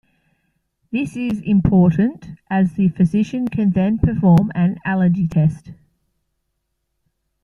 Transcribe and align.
This 0.91 1.15
is 1.15 1.41
important 1.41 2.25
as 2.49 2.73
the 2.73 2.89
physician 2.89 3.47
can 3.47 3.69
then 3.69 3.99
perform 3.99 4.51
an 4.55 4.79
allergy 4.83 5.27
test. 5.27 5.73